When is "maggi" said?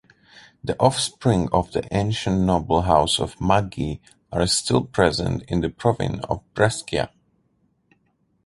3.37-3.99